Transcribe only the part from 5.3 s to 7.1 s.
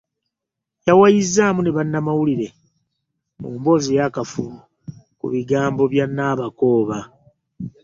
bigambo bya Nabakooba.